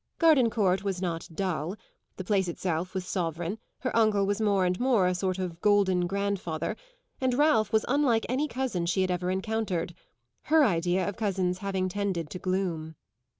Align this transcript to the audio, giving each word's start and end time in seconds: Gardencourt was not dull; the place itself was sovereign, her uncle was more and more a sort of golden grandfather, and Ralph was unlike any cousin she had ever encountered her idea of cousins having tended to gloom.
Gardencourt 0.17 0.81
was 0.81 0.99
not 0.99 1.29
dull; 1.31 1.75
the 2.17 2.23
place 2.23 2.47
itself 2.47 2.95
was 2.95 3.05
sovereign, 3.05 3.59
her 3.81 3.95
uncle 3.95 4.25
was 4.25 4.41
more 4.41 4.65
and 4.65 4.79
more 4.79 5.05
a 5.05 5.13
sort 5.13 5.37
of 5.37 5.61
golden 5.61 6.07
grandfather, 6.07 6.75
and 7.21 7.35
Ralph 7.35 7.71
was 7.71 7.85
unlike 7.87 8.25
any 8.27 8.47
cousin 8.47 8.87
she 8.87 9.01
had 9.01 9.11
ever 9.11 9.29
encountered 9.29 9.93
her 10.45 10.63
idea 10.65 11.07
of 11.07 11.17
cousins 11.17 11.59
having 11.59 11.87
tended 11.87 12.31
to 12.31 12.39
gloom. 12.39 12.95